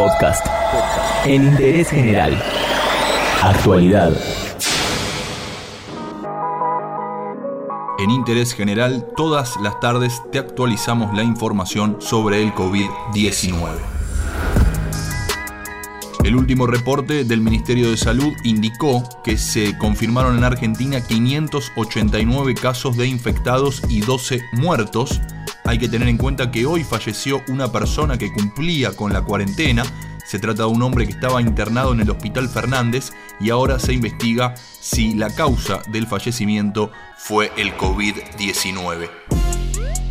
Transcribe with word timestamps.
Podcast. 0.00 0.46
En 1.26 1.44
interés 1.44 1.90
general. 1.90 2.42
Actualidad. 3.42 4.10
En 7.98 8.10
Interés 8.10 8.54
General, 8.54 9.06
todas 9.14 9.58
las 9.60 9.78
tardes 9.80 10.22
te 10.32 10.38
actualizamos 10.38 11.14
la 11.14 11.22
información 11.22 11.98
sobre 12.00 12.42
el 12.42 12.54
COVID-19. 12.54 13.74
El 16.24 16.34
último 16.34 16.66
reporte 16.66 17.24
del 17.24 17.42
Ministerio 17.42 17.90
de 17.90 17.98
Salud 17.98 18.32
indicó 18.42 19.02
que 19.22 19.36
se 19.36 19.76
confirmaron 19.76 20.38
en 20.38 20.44
Argentina 20.44 21.06
589 21.06 22.54
casos 22.54 22.96
de 22.96 23.06
infectados 23.06 23.82
y 23.90 24.00
12 24.00 24.40
muertos. 24.54 25.20
Hay 25.70 25.78
que 25.78 25.88
tener 25.88 26.08
en 26.08 26.16
cuenta 26.16 26.50
que 26.50 26.66
hoy 26.66 26.82
falleció 26.82 27.42
una 27.46 27.70
persona 27.70 28.18
que 28.18 28.32
cumplía 28.32 28.90
con 28.90 29.12
la 29.12 29.22
cuarentena. 29.22 29.84
Se 30.26 30.40
trata 30.40 30.64
de 30.64 30.68
un 30.68 30.82
hombre 30.82 31.06
que 31.06 31.12
estaba 31.12 31.40
internado 31.40 31.92
en 31.92 32.00
el 32.00 32.10
Hospital 32.10 32.48
Fernández 32.48 33.12
y 33.38 33.50
ahora 33.50 33.78
se 33.78 33.92
investiga 33.92 34.56
si 34.80 35.14
la 35.14 35.32
causa 35.32 35.80
del 35.92 36.08
fallecimiento 36.08 36.90
fue 37.16 37.52
el 37.56 37.72
COVID-19. 37.76 39.10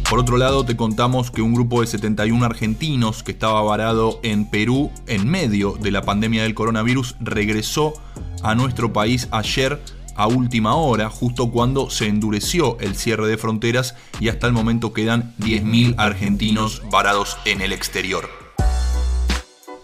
Por 0.09 0.19
otro 0.19 0.38
lado, 0.38 0.63
te 0.63 0.77
contamos 0.77 1.30
que 1.30 1.41
un 1.41 1.53
grupo 1.53 1.81
de 1.81 1.88
71 1.88 2.45
argentinos 2.45 3.21
que 3.21 3.33
estaba 3.33 3.61
varado 3.61 4.21
en 4.23 4.45
Perú 4.45 4.91
en 5.07 5.27
medio 5.27 5.73
de 5.73 5.91
la 5.91 6.03
pandemia 6.03 6.44
del 6.44 6.55
coronavirus 6.55 7.17
regresó 7.19 7.95
a 8.44 8.55
nuestro 8.55 8.94
país 8.94 9.27
ayer 9.31 9.81
a 10.19 10.27
última 10.27 10.75
hora, 10.75 11.09
justo 11.09 11.49
cuando 11.49 11.89
se 11.89 12.07
endureció 12.07 12.77
el 12.81 12.97
cierre 12.97 13.29
de 13.29 13.37
fronteras 13.37 13.95
y 14.19 14.27
hasta 14.27 14.47
el 14.47 14.53
momento 14.53 14.91
quedan 14.91 15.33
10.000 15.39 15.95
argentinos 15.97 16.81
varados 16.91 17.37
en 17.45 17.61
el 17.61 17.71
exterior. 17.71 18.38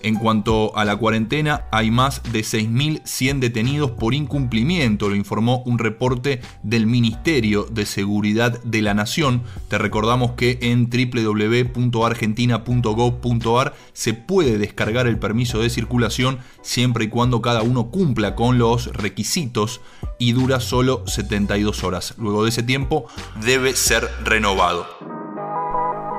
En 0.06 0.16
cuanto 0.18 0.78
a 0.78 0.86
la 0.86 0.96
cuarentena, 0.98 1.66
hay 1.72 1.90
más 1.90 2.22
de 2.32 2.42
6.100 2.42 3.40
detenidos 3.40 3.90
por 3.90 4.14
incumplimiento, 4.14 5.10
lo 5.10 5.16
informó 5.16 5.64
un 5.66 5.80
reporte 5.80 6.42
del 6.62 6.86
Ministerio 6.86 7.64
de 7.64 7.88
Seguridad 7.88 8.62
de 8.62 8.84
la 8.84 8.94
Nación. 8.94 9.42
Te 9.68 9.80
recordamos 9.80 10.34
que 10.34 10.60
en 10.62 10.92
www.argentina.gov.ar 10.92 13.74
se 13.94 14.14
puede 14.14 14.60
descargar 14.60 15.08
el 15.08 15.18
permiso 15.18 15.58
de 15.58 15.72
circulación 15.72 16.38
siempre 16.62 17.06
y 17.06 17.08
cuando 17.08 17.42
cada 17.42 17.64
uno 17.64 17.90
cumpla 17.90 18.36
con 18.36 18.60
los 18.60 18.94
requisitos 18.94 19.82
y 20.20 20.34
dura 20.34 20.60
solo 20.60 21.02
72 21.08 21.84
horas. 21.84 22.14
Luego 22.20 22.44
de 22.44 22.50
ese 22.50 22.62
tiempo 22.62 23.08
debe 23.44 23.76
ser 23.76 24.08
renovado 24.24 24.86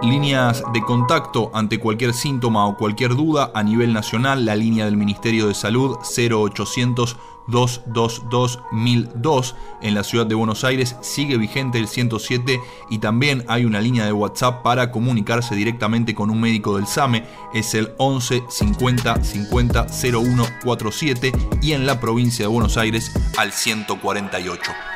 líneas 0.07 0.63
de 0.73 0.83
contacto 0.83 1.51
ante 1.55 1.79
cualquier 1.79 2.15
síntoma 2.15 2.67
o 2.67 2.77
cualquier 2.77 3.15
duda 3.15 3.51
a 3.55 3.63
nivel 3.63 3.93
nacional, 3.93 4.45
la 4.45 4.57
línea 4.57 4.85
del 4.85 4.97
Ministerio 4.97 5.49
de 5.49 5.55
Salud 5.55 5.97
0800 5.99 7.17
222 7.49 8.61
1002 8.73 9.55
en 9.83 9.95
la 9.95 10.05
ciudad 10.05 10.27
de 10.27 10.35
Buenos 10.35 10.65
Aires 10.65 10.97
sigue 11.01 11.37
vigente 11.37 11.79
el 11.79 11.89
107 11.89 12.61
y 12.91 12.99
también 12.99 13.45
hay 13.49 13.65
una 13.65 13.81
línea 13.81 14.05
de 14.05 14.13
WhatsApp 14.13 14.63
para 14.63 14.91
comunicarse 14.91 15.55
directamente 15.55 16.15
con 16.15 16.31
un 16.31 16.41
médico 16.41 16.77
del 16.77 16.87
SAME 16.87 17.25
es 17.55 17.75
el 17.75 17.93
11 17.99 18.45
50 18.49 19.23
50 19.23 19.87
0147 19.89 21.33
y 21.63 21.73
en 21.73 21.87
la 21.87 22.01
provincia 22.01 22.45
de 22.45 22.49
Buenos 22.49 22.77
Aires 22.77 23.13
al 23.37 23.53
148. 23.53 24.96